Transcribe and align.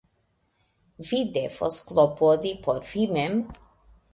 Vi 1.09 1.19
devos 1.35 1.77
klopodi 1.91 2.55
por 2.65 2.81
vi 2.93 3.07
mem. 3.19 3.37